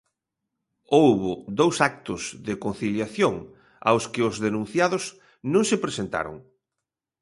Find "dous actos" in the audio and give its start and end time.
1.59-2.21